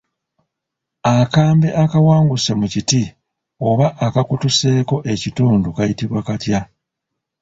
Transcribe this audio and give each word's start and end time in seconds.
Akambe 1.15 1.69
akawanguse 1.83 2.51
mu 2.59 2.67
kiti 2.73 3.01
oba 3.69 3.87
akakutuseeko 4.05 4.95
ekitundu 5.13 5.67
kayitibwa 5.77 6.19
katya? 6.27 6.59